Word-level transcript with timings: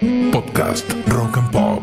Podcast 0.00 0.84
Rock 1.10 1.36
and 1.38 1.50
Pop. 1.52 1.82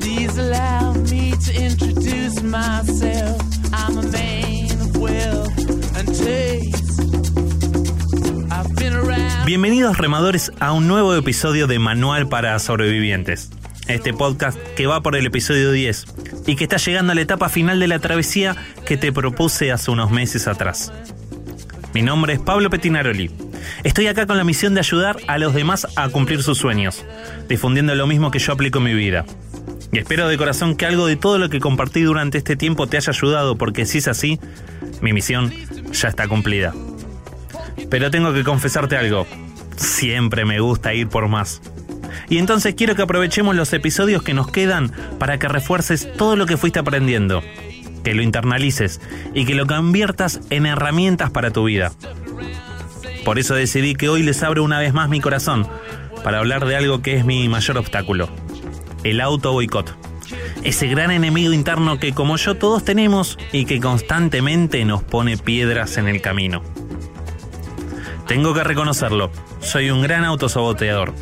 Please 0.00 0.36
allow 0.36 0.92
me 0.92 1.32
to 1.32 1.54
introduce 1.54 2.42
myself. 2.42 3.19
Bienvenidos 9.50 9.98
remadores 9.98 10.52
a 10.60 10.70
un 10.70 10.86
nuevo 10.86 11.12
episodio 11.16 11.66
de 11.66 11.80
Manual 11.80 12.28
para 12.28 12.56
Sobrevivientes. 12.60 13.50
Este 13.88 14.14
podcast 14.14 14.56
que 14.76 14.86
va 14.86 15.02
por 15.02 15.16
el 15.16 15.26
episodio 15.26 15.72
10 15.72 16.04
y 16.46 16.54
que 16.54 16.62
está 16.62 16.76
llegando 16.76 17.10
a 17.10 17.14
la 17.16 17.22
etapa 17.22 17.48
final 17.48 17.80
de 17.80 17.88
la 17.88 17.98
travesía 17.98 18.54
que 18.86 18.96
te 18.96 19.10
propuse 19.10 19.72
hace 19.72 19.90
unos 19.90 20.12
meses 20.12 20.46
atrás. 20.46 20.92
Mi 21.94 22.02
nombre 22.02 22.34
es 22.34 22.38
Pablo 22.38 22.70
Petinaroli. 22.70 23.32
Estoy 23.82 24.06
acá 24.06 24.24
con 24.28 24.36
la 24.36 24.44
misión 24.44 24.74
de 24.74 24.80
ayudar 24.82 25.16
a 25.26 25.36
los 25.38 25.52
demás 25.52 25.88
a 25.96 26.08
cumplir 26.10 26.44
sus 26.44 26.58
sueños, 26.58 27.04
difundiendo 27.48 27.92
lo 27.96 28.06
mismo 28.06 28.30
que 28.30 28.38
yo 28.38 28.52
aplico 28.52 28.78
en 28.78 28.84
mi 28.84 28.94
vida. 28.94 29.24
Y 29.90 29.98
espero 29.98 30.28
de 30.28 30.38
corazón 30.38 30.76
que 30.76 30.86
algo 30.86 31.08
de 31.08 31.16
todo 31.16 31.38
lo 31.38 31.50
que 31.50 31.58
compartí 31.58 32.02
durante 32.02 32.38
este 32.38 32.54
tiempo 32.54 32.86
te 32.86 32.98
haya 32.98 33.10
ayudado, 33.10 33.58
porque 33.58 33.84
si 33.84 33.98
es 33.98 34.06
así, 34.06 34.38
mi 35.00 35.12
misión 35.12 35.52
ya 35.90 36.08
está 36.08 36.28
cumplida. 36.28 36.72
Pero 37.90 38.10
tengo 38.10 38.32
que 38.32 38.44
confesarte 38.44 38.96
algo. 38.96 39.26
Siempre 39.76 40.44
me 40.44 40.60
gusta 40.60 40.94
ir 40.94 41.08
por 41.08 41.28
más. 41.28 41.60
Y 42.28 42.38
entonces 42.38 42.74
quiero 42.74 42.94
que 42.94 43.02
aprovechemos 43.02 43.56
los 43.56 43.72
episodios 43.72 44.22
que 44.22 44.34
nos 44.34 44.50
quedan 44.50 44.92
para 45.18 45.38
que 45.38 45.48
refuerces 45.48 46.12
todo 46.16 46.36
lo 46.36 46.46
que 46.46 46.56
fuiste 46.56 46.78
aprendiendo, 46.78 47.42
que 48.04 48.14
lo 48.14 48.22
internalices 48.22 49.00
y 49.34 49.44
que 49.44 49.54
lo 49.54 49.66
conviertas 49.66 50.40
en 50.50 50.66
herramientas 50.66 51.30
para 51.30 51.50
tu 51.50 51.64
vida. 51.64 51.92
Por 53.24 53.38
eso 53.38 53.54
decidí 53.54 53.94
que 53.94 54.08
hoy 54.08 54.22
les 54.22 54.42
abro 54.42 54.64
una 54.64 54.78
vez 54.78 54.94
más 54.94 55.08
mi 55.08 55.20
corazón 55.20 55.66
para 56.24 56.38
hablar 56.38 56.66
de 56.66 56.76
algo 56.76 57.02
que 57.02 57.16
es 57.16 57.24
mi 57.24 57.48
mayor 57.48 57.78
obstáculo, 57.78 58.28
el 59.04 59.20
auto 59.20 59.52
boicot. 59.52 59.96
Ese 60.62 60.86
gran 60.88 61.10
enemigo 61.10 61.52
interno 61.52 61.98
que 61.98 62.12
como 62.12 62.36
yo 62.36 62.56
todos 62.56 62.84
tenemos 62.84 63.38
y 63.52 63.64
que 63.64 63.80
constantemente 63.80 64.84
nos 64.84 65.02
pone 65.02 65.36
piedras 65.36 65.96
en 65.96 66.06
el 66.06 66.20
camino. 66.20 66.62
Tengo 68.30 68.54
que 68.54 68.62
reconocerlo, 68.62 69.32
soy 69.58 69.90
un 69.90 70.02
gran 70.02 70.22
autosaboteador. 70.22 71.12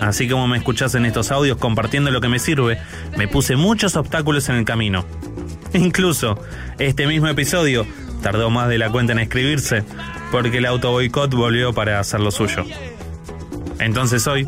Así 0.00 0.28
como 0.28 0.46
me 0.46 0.56
escuchás 0.56 0.94
en 0.94 1.04
estos 1.04 1.32
audios 1.32 1.58
compartiendo 1.58 2.12
lo 2.12 2.20
que 2.20 2.28
me 2.28 2.38
sirve, 2.38 2.78
me 3.16 3.26
puse 3.26 3.56
muchos 3.56 3.96
obstáculos 3.96 4.48
en 4.48 4.54
el 4.54 4.64
camino. 4.64 5.04
Incluso, 5.74 6.40
este 6.78 7.08
mismo 7.08 7.26
episodio 7.26 7.84
tardó 8.22 8.50
más 8.50 8.68
de 8.68 8.78
la 8.78 8.88
cuenta 8.88 9.14
en 9.14 9.18
escribirse, 9.18 9.82
porque 10.30 10.58
el 10.58 10.66
auto 10.66 10.92
boicot 10.92 11.34
volvió 11.34 11.72
para 11.72 11.98
hacer 11.98 12.20
lo 12.20 12.30
suyo. 12.30 12.64
Entonces 13.80 14.24
hoy 14.28 14.46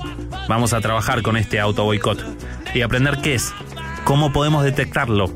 vamos 0.49 0.73
a 0.75 0.81
trabajar 0.81 1.23
con 1.23 1.37
este 1.37 1.59
auto 1.59 1.83
boicot 1.83 2.25
y 2.73 2.83
aprender 2.83 3.19
qué 3.21 3.35
es, 3.35 3.53
cómo 4.05 4.33
podemos 4.33 4.63
detectarlo, 4.63 5.29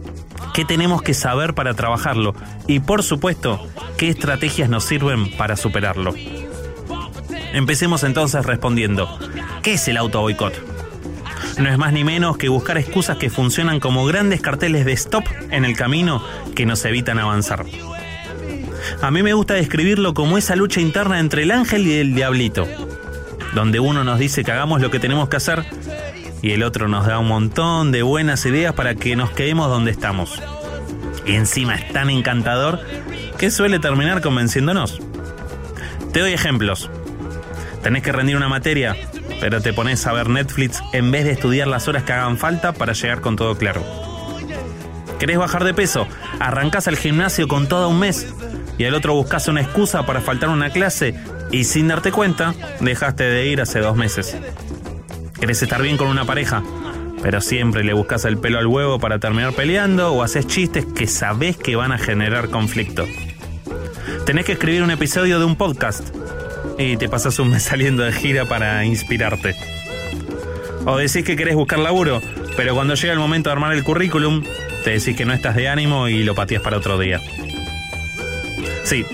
qué 0.54 0.64
tenemos 0.64 1.02
que 1.02 1.14
saber 1.14 1.54
para 1.54 1.74
trabajarlo 1.74 2.32
y 2.68 2.78
por 2.78 3.02
supuesto 3.02 3.66
qué 3.98 4.08
estrategias 4.08 4.68
nos 4.68 4.84
sirven 4.84 5.36
para 5.36 5.56
superarlo. 5.56 6.14
Empecemos 7.54 8.02
entonces 8.02 8.44
respondiendo, 8.44 9.16
¿qué 9.62 9.74
es 9.74 9.86
el 9.86 9.96
auto 9.96 10.20
boicot? 10.20 10.52
No 11.56 11.70
es 11.70 11.78
más 11.78 11.92
ni 11.92 12.02
menos 12.02 12.36
que 12.36 12.48
buscar 12.48 12.76
excusas 12.78 13.16
que 13.16 13.30
funcionan 13.30 13.78
como 13.78 14.04
grandes 14.06 14.40
carteles 14.40 14.84
de 14.84 14.92
stop 14.92 15.24
en 15.50 15.64
el 15.64 15.76
camino 15.76 16.20
que 16.56 16.66
nos 16.66 16.84
evitan 16.84 17.20
avanzar. 17.20 17.64
A 19.00 19.10
mí 19.12 19.22
me 19.22 19.34
gusta 19.34 19.54
describirlo 19.54 20.14
como 20.14 20.36
esa 20.36 20.56
lucha 20.56 20.80
interna 20.80 21.20
entre 21.20 21.44
el 21.44 21.52
ángel 21.52 21.86
y 21.86 21.94
el 21.94 22.16
diablito, 22.16 22.66
donde 23.54 23.78
uno 23.78 24.02
nos 24.02 24.18
dice 24.18 24.42
que 24.42 24.50
hagamos 24.50 24.80
lo 24.80 24.90
que 24.90 24.98
tenemos 24.98 25.28
que 25.28 25.36
hacer 25.36 25.64
y 26.42 26.50
el 26.50 26.64
otro 26.64 26.88
nos 26.88 27.06
da 27.06 27.20
un 27.20 27.28
montón 27.28 27.92
de 27.92 28.02
buenas 28.02 28.44
ideas 28.46 28.74
para 28.74 28.96
que 28.96 29.14
nos 29.14 29.30
quedemos 29.30 29.68
donde 29.68 29.92
estamos. 29.92 30.42
Y 31.24 31.34
encima 31.34 31.76
es 31.76 31.92
tan 31.92 32.10
encantador 32.10 32.80
que 33.38 33.52
suele 33.52 33.78
terminar 33.78 34.22
convenciéndonos. 34.22 35.00
Te 36.12 36.18
doy 36.18 36.32
ejemplos. 36.32 36.90
Tenés 37.84 38.02
que 38.02 38.12
rendir 38.12 38.34
una 38.34 38.48
materia, 38.48 38.96
pero 39.40 39.60
te 39.60 39.74
pones 39.74 40.06
a 40.06 40.12
ver 40.14 40.30
Netflix 40.30 40.82
en 40.94 41.10
vez 41.10 41.24
de 41.24 41.32
estudiar 41.32 41.68
las 41.68 41.86
horas 41.86 42.02
que 42.04 42.14
hagan 42.14 42.38
falta 42.38 42.72
para 42.72 42.94
llegar 42.94 43.20
con 43.20 43.36
todo 43.36 43.58
claro. 43.58 43.84
¿Querés 45.18 45.36
bajar 45.36 45.64
de 45.64 45.74
peso? 45.74 46.08
Arrancás 46.40 46.88
al 46.88 46.96
gimnasio 46.96 47.46
con 47.46 47.68
todo 47.68 47.90
un 47.90 47.98
mes 47.98 48.32
y 48.78 48.84
al 48.84 48.94
otro 48.94 49.12
buscas 49.12 49.48
una 49.48 49.60
excusa 49.60 50.06
para 50.06 50.22
faltar 50.22 50.48
una 50.48 50.70
clase 50.70 51.14
y 51.52 51.64
sin 51.64 51.88
darte 51.88 52.10
cuenta 52.10 52.54
dejaste 52.80 53.24
de 53.24 53.48
ir 53.48 53.60
hace 53.60 53.80
dos 53.80 53.96
meses. 53.96 54.34
¿Querés 55.38 55.62
estar 55.62 55.82
bien 55.82 55.98
con 55.98 56.08
una 56.08 56.24
pareja? 56.24 56.62
Pero 57.22 57.42
siempre 57.42 57.84
le 57.84 57.92
buscas 57.92 58.24
el 58.24 58.38
pelo 58.38 58.58
al 58.58 58.66
huevo 58.66 58.98
para 58.98 59.18
terminar 59.18 59.52
peleando 59.52 60.14
o 60.14 60.22
haces 60.22 60.46
chistes 60.46 60.86
que 60.86 61.06
sabés 61.06 61.58
que 61.58 61.76
van 61.76 61.92
a 61.92 61.98
generar 61.98 62.48
conflicto. 62.48 63.04
Tenés 64.24 64.46
que 64.46 64.52
escribir 64.52 64.82
un 64.82 64.90
episodio 64.90 65.38
de 65.38 65.44
un 65.44 65.56
podcast 65.56 66.23
y 66.78 66.96
te 66.96 67.08
pasas 67.08 67.38
un 67.38 67.50
mes 67.50 67.62
saliendo 67.64 68.02
de 68.02 68.12
gira 68.12 68.44
para 68.44 68.84
inspirarte. 68.84 69.54
O 70.86 70.98
decís 70.98 71.24
que 71.24 71.36
querés 71.36 71.54
buscar 71.54 71.78
laburo, 71.78 72.20
pero 72.56 72.74
cuando 72.74 72.94
llega 72.94 73.12
el 73.12 73.18
momento 73.18 73.48
de 73.48 73.52
armar 73.52 73.72
el 73.72 73.84
currículum, 73.84 74.44
te 74.84 74.90
decís 74.90 75.16
que 75.16 75.24
no 75.24 75.32
estás 75.32 75.56
de 75.56 75.68
ánimo 75.68 76.08
y 76.08 76.24
lo 76.24 76.34
pateas 76.34 76.62
para 76.62 76.76
otro 76.76 76.98
día. 76.98 77.20
Sí, 78.84 79.06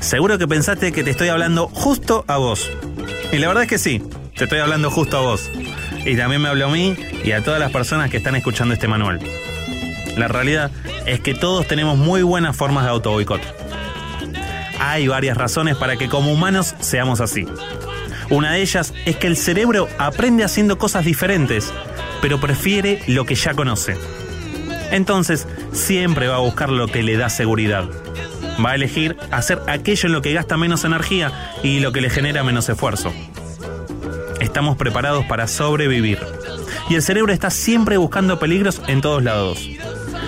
seguro 0.00 0.38
que 0.38 0.46
pensaste 0.46 0.92
que 0.92 1.02
te 1.02 1.10
estoy 1.10 1.28
hablando 1.28 1.66
justo 1.68 2.24
a 2.28 2.36
vos. 2.36 2.70
Y 3.32 3.38
la 3.38 3.48
verdad 3.48 3.64
es 3.64 3.68
que 3.68 3.78
sí, 3.78 4.02
te 4.36 4.44
estoy 4.44 4.60
hablando 4.60 4.90
justo 4.90 5.18
a 5.18 5.20
vos. 5.20 5.50
Y 6.04 6.16
también 6.16 6.40
me 6.40 6.48
hablo 6.48 6.66
a 6.66 6.70
mí 6.70 6.96
y 7.24 7.32
a 7.32 7.42
todas 7.42 7.60
las 7.60 7.72
personas 7.72 8.08
que 8.08 8.18
están 8.18 8.36
escuchando 8.36 8.72
este 8.72 8.88
manual. 8.88 9.20
La 10.16 10.28
realidad 10.28 10.70
es 11.06 11.20
que 11.20 11.34
todos 11.34 11.66
tenemos 11.66 11.98
muy 11.98 12.22
buenas 12.22 12.56
formas 12.56 12.84
de 12.84 12.90
auto 12.90 13.10
boicot. 13.10 13.42
Hay 14.80 15.06
varias 15.08 15.36
razones 15.36 15.76
para 15.76 15.96
que 15.96 16.08
como 16.08 16.32
humanos 16.32 16.74
seamos 16.80 17.20
así. 17.20 17.46
Una 18.30 18.52
de 18.52 18.62
ellas 18.62 18.94
es 19.04 19.16
que 19.16 19.26
el 19.26 19.36
cerebro 19.36 19.88
aprende 19.98 20.42
haciendo 20.42 20.78
cosas 20.78 21.04
diferentes, 21.04 21.70
pero 22.22 22.40
prefiere 22.40 23.02
lo 23.06 23.26
que 23.26 23.34
ya 23.34 23.52
conoce. 23.54 23.96
Entonces, 24.90 25.46
siempre 25.72 26.28
va 26.28 26.36
a 26.36 26.40
buscar 26.40 26.70
lo 26.70 26.88
que 26.88 27.02
le 27.02 27.16
da 27.16 27.28
seguridad. 27.28 27.84
Va 28.64 28.70
a 28.70 28.74
elegir 28.74 29.16
hacer 29.30 29.60
aquello 29.68 30.06
en 30.06 30.12
lo 30.12 30.22
que 30.22 30.32
gasta 30.32 30.56
menos 30.56 30.84
energía 30.84 31.30
y 31.62 31.80
lo 31.80 31.92
que 31.92 32.00
le 32.00 32.08
genera 32.08 32.42
menos 32.42 32.68
esfuerzo. 32.68 33.12
Estamos 34.40 34.78
preparados 34.78 35.26
para 35.26 35.46
sobrevivir. 35.46 36.18
Y 36.88 36.94
el 36.94 37.02
cerebro 37.02 37.32
está 37.32 37.50
siempre 37.50 37.98
buscando 37.98 38.38
peligros 38.38 38.80
en 38.88 39.00
todos 39.00 39.22
lados. 39.22 39.68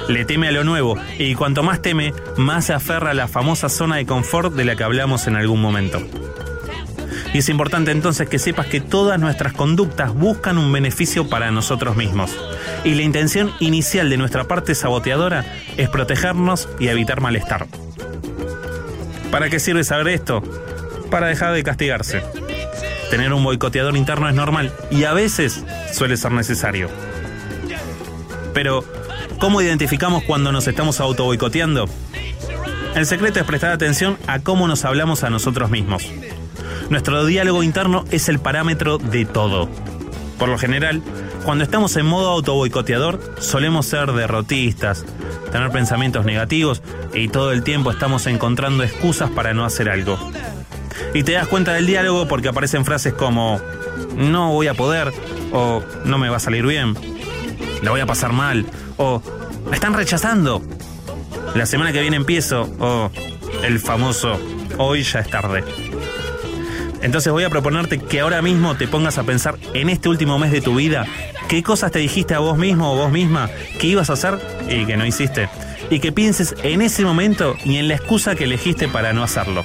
Le 0.09 0.25
teme 0.25 0.49
a 0.49 0.53
lo 0.53 0.65
nuevo 0.65 0.97
y 1.19 1.35
cuanto 1.35 1.63
más 1.63 1.81
teme, 1.81 2.13
más 2.37 2.67
se 2.67 2.73
aferra 2.73 3.11
a 3.11 3.15
la 3.15 3.29
famosa 3.29 3.69
zona 3.69 3.97
de 3.97 4.07
confort 4.07 4.53
de 4.55 4.65
la 4.65 4.77
que 4.77 4.85
hablamos 4.85 5.27
en 5.27 5.37
algún 5.37 5.61
momento. 5.61 6.03
Y 7.33 7.39
es 7.39 7.49
importante 7.49 7.93
entonces 7.93 8.29
que 8.29 8.39
sepas 8.39 8.67
que 8.67 8.81
todas 8.81 9.19
nuestras 9.19 9.55
conductas 9.55 10.13
buscan 10.13 10.59
un 10.59 10.71
beneficio 10.71 11.29
para 11.29 11.51
nosotros 11.51 11.97
mismos. 11.97 12.37
Y 12.85 12.95
la 12.95 13.03
intención 13.03 13.53
inicial 13.59 14.11
de 14.11 14.19
nuestra 14.19 14.45
parte 14.45 14.75
saboteadora 14.75 15.45
es 15.79 15.89
protegernos 15.89 16.69
y 16.79 16.89
evitar 16.89 17.21
malestar. 17.21 17.67
¿Para 19.31 19.49
qué 19.49 19.61
sirve 19.61 19.83
saber 19.83 20.09
esto? 20.09 20.43
Para 21.11 21.29
dejar 21.29 21.55
de 21.55 21.63
castigarse. 21.63 22.23
Tener 23.11 23.33
un 23.33 23.45
boicoteador 23.45 23.97
interno 23.97 24.29
es 24.29 24.35
normal 24.35 24.73
y 24.91 25.05
a 25.05 25.15
veces 25.15 25.65
suele 25.93 26.19
ser 26.19 26.33
necesario. 26.33 26.91
Pero, 28.53 28.85
¿cómo 29.39 29.61
identificamos 29.61 30.23
cuando 30.25 30.53
nos 30.53 30.67
estamos 30.67 31.01
auto 31.01 31.25
boicoteando? 31.25 31.89
El 32.95 33.07
secreto 33.07 33.41
es 33.41 33.47
prestar 33.47 33.73
atención 33.73 34.19
a 34.27 34.41
cómo 34.41 34.69
nos 34.69 34.85
hablamos 34.85 35.25
a 35.25 35.31
nosotros 35.31 35.71
mismos. 35.71 36.05
Nuestro 36.91 37.25
diálogo 37.25 37.63
interno 37.63 38.05
es 38.11 38.29
el 38.29 38.39
parámetro 38.39 38.99
de 38.99 39.25
todo. 39.25 39.69
Por 40.39 40.49
lo 40.49 40.59
general, 40.59 41.03
cuando 41.45 41.65
estamos 41.65 41.97
en 41.97 42.07
modo 42.07 42.31
auto 42.31 42.55
boicoteador, 42.55 43.21
solemos 43.39 43.87
ser 43.87 44.13
derrotistas, 44.13 45.05
tener 45.51 45.71
pensamientos 45.71 46.25
negativos 46.25 46.83
y 47.15 47.29
todo 47.29 47.53
el 47.53 47.63
tiempo 47.63 47.91
estamos 47.91 48.27
encontrando 48.27 48.83
excusas 48.83 49.31
para 49.31 49.55
no 49.55 49.65
hacer 49.65 49.89
algo. 49.89 50.19
Y 51.15 51.23
te 51.23 51.33
das 51.33 51.49
cuenta 51.49 51.73
del 51.73 51.87
diálogo 51.87 52.29
porque 52.29 52.49
aparecen 52.49 52.85
frases 52.85 53.15
como 53.15 53.61
no 54.17 54.53
voy 54.53 54.69
a 54.69 54.75
poder 54.75 55.13
o 55.53 55.83
no 56.05 56.19
me 56.19 56.29
va 56.29 56.37
a 56.37 56.41
salir 56.41 56.67
bien, 56.67 56.95
la 57.83 57.91
voy 57.91 58.01
a 58.01 58.07
pasar 58.07 58.33
mal 58.33 58.67
o 58.97 59.23
están 59.73 59.95
rechazando, 59.95 60.63
la 61.55 61.67
semana 61.67 61.93
que 61.93 62.01
viene 62.01 62.17
empiezo 62.17 62.69
o 62.79 63.11
el 63.63 63.79
famoso 63.79 64.39
hoy 64.79 65.03
ya 65.03 65.21
es 65.21 65.29
tarde. 65.29 65.65
Entonces 67.03 67.33
voy 67.33 67.45
a 67.45 67.51
proponerte 67.51 67.99
que 67.99 68.21
ahora 68.21 68.41
mismo 68.43 68.77
te 68.77 68.87
pongas 68.87 69.19
a 69.19 69.25
pensar 69.25 69.59
en 69.75 69.89
este 69.89 70.09
último 70.09 70.39
mes 70.39 70.53
de 70.53 70.61
tu 70.61 70.77
vida 70.77 71.05
qué 71.49 71.63
cosas 71.63 71.91
te 71.91 71.99
dijiste 71.99 72.35
a 72.35 72.39
vos 72.39 72.57
mismo 72.57 72.93
o 72.93 72.97
vos 72.97 73.11
misma 73.11 73.51
que 73.79 73.89
ibas 73.89 74.09
a 74.09 74.15
hacer 74.15 74.39
y 74.69 74.87
que 74.87 74.97
no 74.97 75.05
hiciste. 75.05 75.49
Y 75.91 76.01
que 76.01 76.13
pienses 76.13 76.55
en 76.63 76.81
ese 76.81 77.05
momento 77.05 77.57
y 77.65 77.77
en 77.77 77.89
la 77.89 77.97
excusa 77.97 78.35
que 78.35 78.45
elegiste 78.45 78.89
para 78.89 79.13
no 79.13 79.23
hacerlo. 79.23 79.63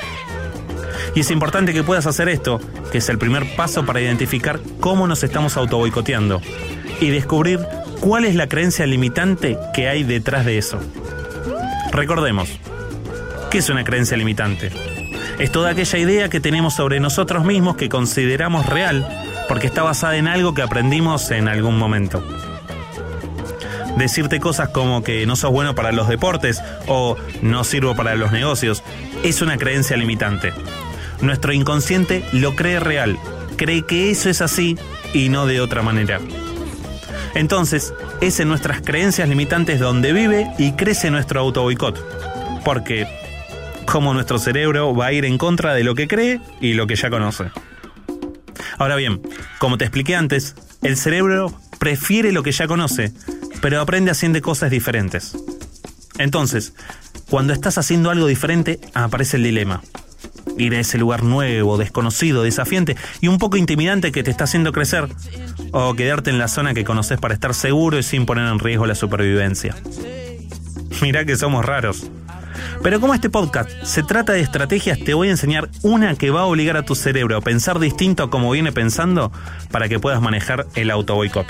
Y 1.15 1.21
es 1.21 1.31
importante 1.31 1.73
que 1.73 1.83
puedas 1.83 2.05
hacer 2.05 2.27
esto, 2.27 2.59
que 2.91 2.97
es 2.97 3.09
el 3.09 3.17
primer 3.17 3.55
paso 3.55 3.85
para 3.85 4.01
identificar 4.01 4.59
cómo 4.79 5.07
nos 5.07 5.23
estamos 5.23 5.55
auto 5.57 5.77
boicoteando 5.77 6.41
y 6.99 7.09
descubrir 7.09 7.59
cuál 7.99 8.25
es 8.25 8.35
la 8.35 8.47
creencia 8.47 8.85
limitante 8.85 9.57
que 9.73 9.87
hay 9.87 10.03
detrás 10.03 10.45
de 10.45 10.57
eso. 10.57 10.79
Recordemos, 11.91 12.49
¿qué 13.49 13.59
es 13.59 13.69
una 13.69 13.83
creencia 13.83 14.17
limitante? 14.17 14.71
Es 15.39 15.51
toda 15.51 15.71
aquella 15.71 15.99
idea 15.99 16.29
que 16.29 16.39
tenemos 16.39 16.75
sobre 16.75 16.99
nosotros 16.99 17.45
mismos 17.45 17.77
que 17.77 17.89
consideramos 17.89 18.65
real 18.65 19.07
porque 19.47 19.67
está 19.67 19.83
basada 19.83 20.17
en 20.17 20.27
algo 20.27 20.53
que 20.53 20.61
aprendimos 20.61 21.31
en 21.31 21.47
algún 21.47 21.77
momento. 21.77 22.23
Decirte 23.97 24.39
cosas 24.39 24.69
como 24.69 25.03
que 25.03 25.25
no 25.25 25.35
sos 25.35 25.51
bueno 25.51 25.73
para 25.73 25.91
los 25.91 26.07
deportes 26.07 26.61
o 26.87 27.17
no 27.41 27.63
sirvo 27.63 27.95
para 27.95 28.15
los 28.15 28.31
negocios 28.31 28.83
es 29.23 29.41
una 29.41 29.57
creencia 29.57 29.97
limitante. 29.97 30.53
Nuestro 31.21 31.51
inconsciente 31.51 32.23
lo 32.31 32.55
cree 32.55 32.79
real, 32.79 33.17
cree 33.55 33.85
que 33.85 34.11
eso 34.11 34.29
es 34.29 34.41
así 34.41 34.77
y 35.13 35.29
no 35.29 35.47
de 35.47 35.61
otra 35.61 35.81
manera. 35.81 36.19
Entonces, 37.37 37.93
es 38.19 38.39
en 38.39 38.47
nuestras 38.47 38.81
creencias 38.81 39.29
limitantes 39.29 39.79
donde 39.79 40.11
vive 40.11 40.51
y 40.57 40.71
crece 40.71 41.11
nuestro 41.11 41.39
auto 41.39 41.61
boicot. 41.61 42.03
Porque, 42.65 43.05
como 43.85 44.15
nuestro 44.15 44.39
cerebro 44.39 44.95
va 44.95 45.05
a 45.05 45.13
ir 45.13 45.23
en 45.23 45.37
contra 45.37 45.75
de 45.75 45.83
lo 45.83 45.93
que 45.93 46.07
cree 46.07 46.41
y 46.61 46.73
lo 46.73 46.87
que 46.87 46.95
ya 46.95 47.11
conoce. 47.11 47.51
Ahora 48.79 48.95
bien, 48.95 49.21
como 49.59 49.77
te 49.77 49.85
expliqué 49.85 50.15
antes, 50.15 50.55
el 50.81 50.97
cerebro 50.97 51.53
prefiere 51.77 52.31
lo 52.31 52.41
que 52.41 52.51
ya 52.51 52.65
conoce, 52.65 53.13
pero 53.61 53.81
aprende 53.81 54.09
haciendo 54.09 54.41
cosas 54.41 54.71
diferentes. 54.71 55.37
Entonces, 56.17 56.73
cuando 57.29 57.53
estás 57.53 57.77
haciendo 57.77 58.09
algo 58.09 58.25
diferente, 58.25 58.79
aparece 58.95 59.37
el 59.37 59.43
dilema. 59.43 59.83
Ir 60.57 60.73
a 60.75 60.79
ese 60.79 60.97
lugar 60.97 61.23
nuevo, 61.23 61.77
desconocido, 61.77 62.43
desafiante 62.43 62.95
y 63.21 63.27
un 63.27 63.37
poco 63.37 63.57
intimidante 63.57 64.11
que 64.11 64.23
te 64.23 64.31
está 64.31 64.45
haciendo 64.45 64.71
crecer, 64.71 65.07
o 65.71 65.93
quedarte 65.93 66.29
en 66.29 66.39
la 66.39 66.47
zona 66.47 66.73
que 66.73 66.83
conoces 66.83 67.19
para 67.19 67.33
estar 67.33 67.53
seguro 67.53 67.99
y 67.99 68.03
sin 68.03 68.25
poner 68.25 68.47
en 68.47 68.59
riesgo 68.59 68.85
la 68.85 68.95
supervivencia. 68.95 69.75
Mirá 71.01 71.25
que 71.25 71.35
somos 71.35 71.65
raros. 71.65 72.09
Pero 72.81 72.99
como 72.99 73.13
este 73.13 73.29
podcast 73.29 73.69
se 73.83 74.03
trata 74.03 74.33
de 74.33 74.41
estrategias, 74.41 74.99
te 74.99 75.13
voy 75.13 75.27
a 75.27 75.31
enseñar 75.31 75.69
una 75.83 76.15
que 76.15 76.29
va 76.29 76.41
a 76.41 76.45
obligar 76.45 76.77
a 76.77 76.83
tu 76.83 76.95
cerebro 76.95 77.37
a 77.37 77.41
pensar 77.41 77.79
distinto 77.79 78.23
a 78.23 78.29
como 78.29 78.51
viene 78.51 78.71
pensando 78.71 79.31
para 79.71 79.89
que 79.89 79.99
puedas 79.99 80.21
manejar 80.21 80.67
el 80.75 80.91
auto 80.91 81.15
boicot. 81.15 81.47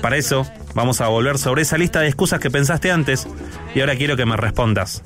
Para 0.00 0.16
eso, 0.16 0.46
vamos 0.74 1.00
a 1.00 1.08
volver 1.08 1.38
sobre 1.38 1.62
esa 1.62 1.76
lista 1.76 2.00
de 2.00 2.06
excusas 2.06 2.40
que 2.40 2.50
pensaste 2.50 2.90
antes 2.90 3.26
y 3.74 3.80
ahora 3.80 3.96
quiero 3.96 4.16
que 4.16 4.26
me 4.26 4.36
respondas. 4.36 5.02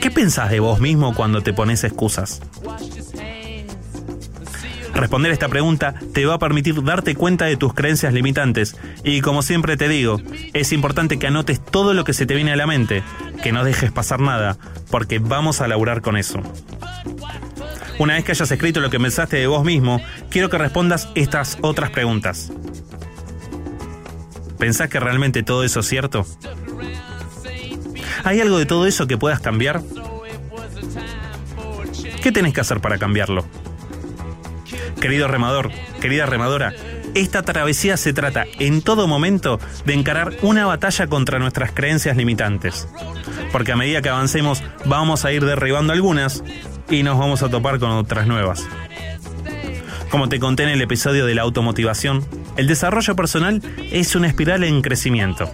¿Qué 0.00 0.10
pensás 0.10 0.50
de 0.50 0.60
vos 0.60 0.80
mismo 0.80 1.14
cuando 1.14 1.42
te 1.42 1.52
pones 1.52 1.84
excusas? 1.84 2.40
Responder 4.94 5.30
esta 5.30 5.48
pregunta 5.48 5.94
te 6.12 6.24
va 6.24 6.34
a 6.34 6.38
permitir 6.38 6.82
darte 6.82 7.14
cuenta 7.14 7.44
de 7.44 7.56
tus 7.56 7.74
creencias 7.74 8.12
limitantes 8.12 8.76
y 9.04 9.20
como 9.20 9.42
siempre 9.42 9.76
te 9.76 9.88
digo, 9.88 10.18
es 10.52 10.72
importante 10.72 11.18
que 11.18 11.26
anotes 11.26 11.64
todo 11.64 11.94
lo 11.94 12.04
que 12.04 12.12
se 12.14 12.26
te 12.26 12.34
viene 12.34 12.52
a 12.52 12.56
la 12.56 12.66
mente, 12.66 13.02
que 13.42 13.52
no 13.52 13.62
dejes 13.62 13.92
pasar 13.92 14.20
nada, 14.20 14.56
porque 14.90 15.18
vamos 15.18 15.60
a 15.60 15.68
laburar 15.68 16.00
con 16.00 16.16
eso. 16.16 16.40
Una 17.98 18.14
vez 18.14 18.24
que 18.24 18.32
hayas 18.32 18.50
escrito 18.50 18.80
lo 18.80 18.88
que 18.88 18.98
pensaste 18.98 19.36
de 19.36 19.46
vos 19.46 19.64
mismo, 19.64 20.00
quiero 20.30 20.48
que 20.48 20.56
respondas 20.56 21.08
estas 21.14 21.58
otras 21.60 21.90
preguntas. 21.90 22.50
¿Pensás 24.58 24.88
que 24.88 25.00
realmente 25.00 25.42
todo 25.42 25.64
eso 25.64 25.80
es 25.80 25.86
cierto? 25.86 26.26
¿Hay 28.24 28.40
algo 28.40 28.58
de 28.58 28.66
todo 28.66 28.86
eso 28.86 29.06
que 29.06 29.18
puedas 29.18 29.40
cambiar? 29.40 29.82
¿Qué 32.22 32.32
tenés 32.32 32.52
que 32.52 32.60
hacer 32.60 32.80
para 32.80 32.98
cambiarlo? 32.98 33.44
Querido 35.00 35.28
remador, 35.28 35.70
querida 36.00 36.26
remadora, 36.26 36.74
esta 37.14 37.42
travesía 37.42 37.96
se 37.96 38.12
trata 38.12 38.44
en 38.58 38.82
todo 38.82 39.08
momento 39.08 39.58
de 39.84 39.94
encarar 39.94 40.34
una 40.42 40.66
batalla 40.66 41.06
contra 41.06 41.38
nuestras 41.38 41.72
creencias 41.72 42.16
limitantes. 42.16 42.86
Porque 43.52 43.72
a 43.72 43.76
medida 43.76 44.02
que 44.02 44.10
avancemos 44.10 44.62
vamos 44.84 45.24
a 45.24 45.32
ir 45.32 45.44
derribando 45.44 45.92
algunas 45.92 46.44
y 46.90 47.02
nos 47.02 47.18
vamos 47.18 47.42
a 47.42 47.48
topar 47.48 47.78
con 47.78 47.90
otras 47.90 48.26
nuevas. 48.26 48.66
Como 50.10 50.28
te 50.28 50.40
conté 50.40 50.64
en 50.64 50.70
el 50.70 50.82
episodio 50.82 51.24
de 51.24 51.34
la 51.34 51.42
automotivación, 51.42 52.24
el 52.56 52.66
desarrollo 52.66 53.14
personal 53.14 53.62
es 53.92 54.14
una 54.16 54.26
espiral 54.26 54.64
en 54.64 54.82
crecimiento, 54.82 55.50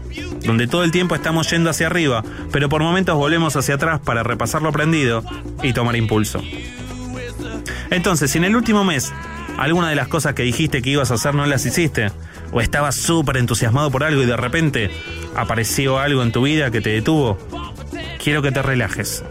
donde 0.46 0.66
todo 0.66 0.84
el 0.84 0.90
tiempo 0.90 1.14
estamos 1.14 1.50
yendo 1.50 1.70
hacia 1.70 1.86
arriba, 1.86 2.22
pero 2.52 2.68
por 2.68 2.82
momentos 2.82 3.16
volvemos 3.16 3.56
hacia 3.56 3.74
atrás 3.74 4.00
para 4.00 4.22
repasar 4.22 4.62
lo 4.62 4.68
aprendido 4.68 5.22
y 5.62 5.72
tomar 5.72 5.96
impulso. 5.96 6.40
Entonces, 7.90 8.30
si 8.30 8.38
en 8.38 8.44
el 8.44 8.56
último 8.56 8.84
mes 8.84 9.12
alguna 9.58 9.88
de 9.88 9.96
las 9.96 10.08
cosas 10.08 10.34
que 10.34 10.42
dijiste 10.42 10.82
que 10.82 10.90
ibas 10.90 11.10
a 11.10 11.14
hacer 11.14 11.34
no 11.34 11.46
las 11.46 11.64
hiciste, 11.66 12.10
o 12.52 12.60
estabas 12.60 12.94
súper 12.94 13.38
entusiasmado 13.38 13.90
por 13.90 14.04
algo 14.04 14.22
y 14.22 14.26
de 14.26 14.36
repente 14.36 14.90
apareció 15.34 15.98
algo 15.98 16.22
en 16.22 16.32
tu 16.32 16.42
vida 16.42 16.70
que 16.70 16.80
te 16.80 16.90
detuvo, 16.90 17.38
quiero 18.22 18.42
que 18.42 18.52
te 18.52 18.62
relajes. 18.62 19.24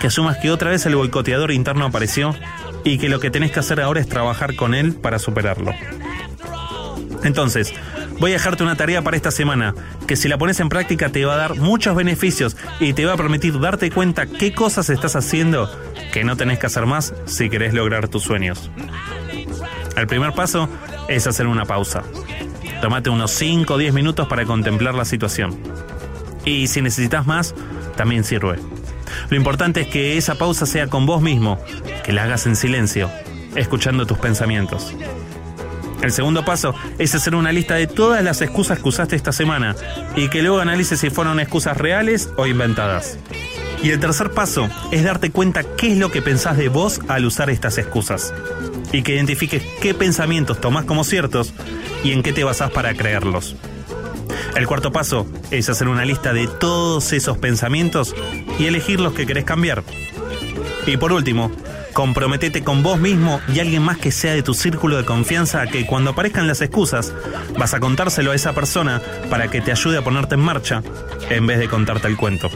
Que 0.00 0.08
asumas 0.08 0.38
que 0.38 0.50
otra 0.50 0.70
vez 0.70 0.84
el 0.86 0.96
boicoteador 0.96 1.50
interno 1.52 1.86
apareció 1.86 2.34
y 2.84 2.98
que 2.98 3.08
lo 3.08 3.20
que 3.20 3.30
tenés 3.30 3.52
que 3.52 3.60
hacer 3.60 3.80
ahora 3.80 4.00
es 4.00 4.08
trabajar 4.08 4.56
con 4.56 4.74
él 4.74 4.94
para 4.94 5.18
superarlo. 5.18 5.72
Entonces, 7.22 7.72
voy 8.18 8.30
a 8.30 8.34
dejarte 8.34 8.62
una 8.62 8.76
tarea 8.76 9.02
para 9.02 9.16
esta 9.16 9.30
semana, 9.30 9.74
que 10.06 10.16
si 10.16 10.28
la 10.28 10.38
pones 10.38 10.60
en 10.60 10.68
práctica 10.68 11.10
te 11.10 11.24
va 11.24 11.34
a 11.34 11.38
dar 11.38 11.56
muchos 11.56 11.94
beneficios 11.96 12.56
y 12.80 12.92
te 12.92 13.04
va 13.04 13.14
a 13.14 13.16
permitir 13.16 13.58
darte 13.60 13.90
cuenta 13.90 14.26
qué 14.26 14.54
cosas 14.54 14.90
estás 14.90 15.16
haciendo 15.16 15.70
que 16.12 16.24
no 16.24 16.36
tenés 16.36 16.58
que 16.58 16.66
hacer 16.66 16.86
más 16.86 17.14
si 17.26 17.50
querés 17.50 17.74
lograr 17.74 18.08
tus 18.08 18.22
sueños. 18.22 18.70
El 19.96 20.06
primer 20.06 20.32
paso 20.32 20.68
es 21.08 21.26
hacer 21.26 21.46
una 21.46 21.64
pausa. 21.64 22.02
Tómate 22.80 23.10
unos 23.10 23.30
5 23.32 23.74
o 23.74 23.78
10 23.78 23.94
minutos 23.94 24.28
para 24.28 24.44
contemplar 24.44 24.94
la 24.94 25.04
situación. 25.04 25.58
Y 26.44 26.66
si 26.66 26.82
necesitas 26.82 27.26
más, 27.26 27.54
también 27.96 28.24
sirve. 28.24 28.58
Lo 29.30 29.36
importante 29.36 29.82
es 29.82 29.86
que 29.88 30.16
esa 30.16 30.34
pausa 30.34 30.66
sea 30.66 30.88
con 30.88 31.06
vos 31.06 31.22
mismo, 31.22 31.58
que 32.04 32.12
la 32.12 32.24
hagas 32.24 32.46
en 32.46 32.56
silencio, 32.56 33.10
escuchando 33.54 34.06
tus 34.06 34.18
pensamientos. 34.18 34.94
El 36.04 36.12
segundo 36.12 36.44
paso 36.44 36.74
es 36.98 37.14
hacer 37.14 37.34
una 37.34 37.50
lista 37.50 37.76
de 37.76 37.86
todas 37.86 38.22
las 38.22 38.42
excusas 38.42 38.78
que 38.78 38.90
usaste 38.90 39.16
esta 39.16 39.32
semana 39.32 39.74
y 40.14 40.28
que 40.28 40.42
luego 40.42 40.60
analices 40.60 41.00
si 41.00 41.08
fueron 41.08 41.40
excusas 41.40 41.78
reales 41.78 42.28
o 42.36 42.46
inventadas. 42.46 43.18
Y 43.82 43.88
el 43.88 44.00
tercer 44.00 44.32
paso 44.32 44.68
es 44.92 45.02
darte 45.02 45.30
cuenta 45.30 45.62
qué 45.62 45.92
es 45.92 45.98
lo 45.98 46.10
que 46.10 46.20
pensás 46.20 46.58
de 46.58 46.68
vos 46.68 47.00
al 47.08 47.24
usar 47.24 47.48
estas 47.48 47.78
excusas 47.78 48.34
y 48.92 49.02
que 49.02 49.14
identifiques 49.14 49.62
qué 49.80 49.94
pensamientos 49.94 50.60
tomás 50.60 50.84
como 50.84 51.04
ciertos 51.04 51.54
y 52.04 52.12
en 52.12 52.22
qué 52.22 52.34
te 52.34 52.44
basás 52.44 52.70
para 52.70 52.92
creerlos. 52.92 53.56
El 54.56 54.66
cuarto 54.66 54.92
paso 54.92 55.26
es 55.50 55.70
hacer 55.70 55.88
una 55.88 56.04
lista 56.04 56.34
de 56.34 56.48
todos 56.48 57.14
esos 57.14 57.38
pensamientos 57.38 58.14
y 58.58 58.66
elegir 58.66 59.00
los 59.00 59.14
que 59.14 59.26
querés 59.26 59.44
cambiar. 59.44 59.82
Y 60.86 60.98
por 60.98 61.14
último, 61.14 61.50
comprometete 61.94 62.62
con 62.62 62.82
vos 62.82 63.00
mismo 63.00 63.40
y 63.48 63.60
alguien 63.60 63.82
más 63.82 63.96
que 63.96 64.12
sea 64.12 64.34
de 64.34 64.42
tu 64.42 64.52
círculo 64.52 64.98
de 64.98 65.06
confianza 65.06 65.66
que 65.66 65.86
cuando 65.86 66.10
aparezcan 66.10 66.46
las 66.46 66.60
excusas 66.60 67.14
vas 67.56 67.72
a 67.72 67.80
contárselo 67.80 68.32
a 68.32 68.34
esa 68.34 68.52
persona 68.52 69.00
para 69.30 69.48
que 69.48 69.62
te 69.62 69.72
ayude 69.72 69.96
a 69.96 70.02
ponerte 70.02 70.34
en 70.34 70.42
marcha 70.42 70.82
en 71.30 71.46
vez 71.46 71.58
de 71.58 71.68
contarte 71.68 72.08
el 72.08 72.18
cuento. 72.18 72.50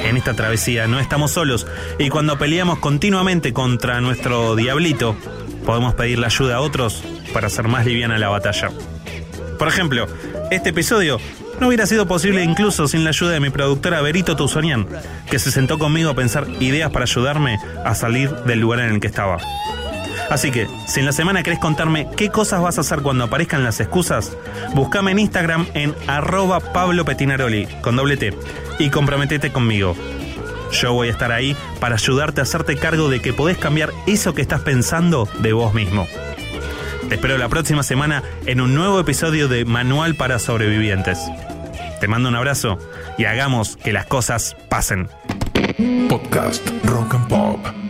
En 0.00 0.16
esta 0.16 0.34
travesía 0.34 0.86
no 0.88 0.98
estamos 0.98 1.30
solos 1.30 1.66
y 1.98 2.08
cuando 2.08 2.38
peleamos 2.38 2.78
continuamente 2.78 3.52
contra 3.52 4.00
nuestro 4.00 4.56
diablito, 4.56 5.14
podemos 5.64 5.94
pedirle 5.94 6.26
ayuda 6.26 6.56
a 6.56 6.60
otros 6.60 7.04
para 7.32 7.48
hacer 7.48 7.68
más 7.68 7.86
liviana 7.86 8.18
la 8.18 8.28
batalla. 8.28 8.70
Por 9.58 9.68
ejemplo, 9.68 10.06
este 10.50 10.70
episodio 10.70 11.20
no 11.60 11.68
hubiera 11.68 11.86
sido 11.86 12.06
posible 12.06 12.42
incluso 12.42 12.88
sin 12.88 13.04
la 13.04 13.10
ayuda 13.10 13.32
de 13.32 13.40
mi 13.40 13.50
productora 13.50 14.00
Berito 14.00 14.36
Tuzonian, 14.36 14.86
que 15.30 15.38
se 15.38 15.50
sentó 15.50 15.78
conmigo 15.78 16.10
a 16.10 16.14
pensar 16.14 16.46
ideas 16.60 16.90
para 16.90 17.04
ayudarme 17.04 17.58
a 17.84 17.94
salir 17.94 18.30
del 18.30 18.60
lugar 18.60 18.80
en 18.80 18.94
el 18.94 19.00
que 19.00 19.06
estaba. 19.06 19.38
Así 20.30 20.50
que, 20.50 20.66
si 20.86 21.00
en 21.00 21.06
la 21.06 21.12
semana 21.12 21.42
querés 21.42 21.58
contarme 21.58 22.08
qué 22.16 22.28
cosas 22.28 22.60
vas 22.60 22.76
a 22.76 22.82
hacer 22.82 23.00
cuando 23.00 23.24
aparezcan 23.24 23.64
las 23.64 23.80
excusas, 23.80 24.36
búscame 24.74 25.12
en 25.12 25.20
Instagram 25.20 25.66
en 25.74 25.94
arroba 26.06 26.60
Pablo 26.60 27.04
Petinaroli, 27.04 27.66
con 27.80 27.96
doble 27.96 28.16
T, 28.18 28.34
y 28.78 28.90
comprometete 28.90 29.50
conmigo. 29.50 29.96
Yo 30.72 30.92
voy 30.92 31.08
a 31.08 31.12
estar 31.12 31.32
ahí 31.32 31.56
para 31.80 31.94
ayudarte 31.94 32.40
a 32.40 32.42
hacerte 32.42 32.76
cargo 32.76 33.08
de 33.08 33.22
que 33.22 33.32
podés 33.32 33.56
cambiar 33.56 33.90
eso 34.06 34.34
que 34.34 34.42
estás 34.42 34.60
pensando 34.60 35.26
de 35.40 35.54
vos 35.54 35.72
mismo. 35.72 36.06
Te 37.08 37.14
espero 37.14 37.38
la 37.38 37.48
próxima 37.48 37.82
semana 37.82 38.22
en 38.44 38.60
un 38.60 38.74
nuevo 38.74 39.00
episodio 39.00 39.48
de 39.48 39.64
Manual 39.64 40.14
para 40.14 40.38
Sobrevivientes. 40.38 41.18
Te 42.00 42.06
mando 42.06 42.28
un 42.28 42.36
abrazo 42.36 42.78
y 43.16 43.24
hagamos 43.24 43.78
que 43.78 43.92
las 43.94 44.04
cosas 44.04 44.56
pasen. 44.68 45.08
Podcast 46.10 46.68
Rock 46.84 47.14
and 47.14 47.28
Pop. 47.28 47.87